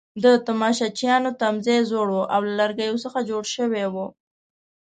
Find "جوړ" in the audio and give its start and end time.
3.29-3.43